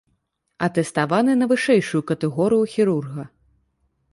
Атэставаны 0.67 1.31
на 1.41 1.45
вышэйшую 1.51 2.01
катэгорыю 2.13 2.65
хірурга. 2.73 3.23